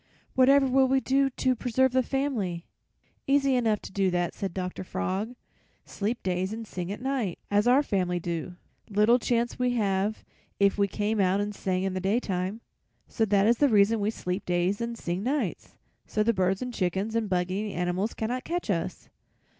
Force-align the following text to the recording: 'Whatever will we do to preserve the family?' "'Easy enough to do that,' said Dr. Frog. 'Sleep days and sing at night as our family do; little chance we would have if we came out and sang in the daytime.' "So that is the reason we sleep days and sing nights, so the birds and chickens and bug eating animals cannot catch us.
'Whatever 0.33 0.65
will 0.65 0.87
we 0.87 0.99
do 0.99 1.29
to 1.29 1.55
preserve 1.55 1.91
the 1.91 2.01
family?' 2.01 2.65
"'Easy 3.27 3.53
enough 3.55 3.79
to 3.83 3.91
do 3.91 4.09
that,' 4.09 4.33
said 4.33 4.51
Dr. 4.51 4.83
Frog. 4.83 5.35
'Sleep 5.85 6.23
days 6.23 6.51
and 6.51 6.65
sing 6.65 6.91
at 6.91 7.03
night 7.03 7.37
as 7.51 7.67
our 7.67 7.83
family 7.83 8.19
do; 8.19 8.55
little 8.89 9.19
chance 9.19 9.59
we 9.59 9.67
would 9.69 9.77
have 9.77 10.25
if 10.59 10.79
we 10.79 10.87
came 10.87 11.19
out 11.19 11.39
and 11.39 11.53
sang 11.53 11.83
in 11.83 11.93
the 11.93 11.99
daytime.' 11.99 12.61
"So 13.07 13.25
that 13.25 13.45
is 13.45 13.59
the 13.59 13.69
reason 13.69 13.99
we 13.99 14.09
sleep 14.09 14.43
days 14.43 14.81
and 14.81 14.97
sing 14.97 15.21
nights, 15.21 15.75
so 16.07 16.23
the 16.23 16.33
birds 16.33 16.63
and 16.63 16.73
chickens 16.73 17.15
and 17.15 17.29
bug 17.29 17.51
eating 17.51 17.73
animals 17.73 18.15
cannot 18.15 18.43
catch 18.43 18.71
us. 18.71 19.07